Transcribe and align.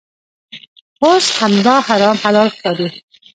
اوس 1.05 1.25
همدا 1.39 1.75
حرام 1.87 2.17
حلال 2.23 2.47
ښکاري. 2.55 2.87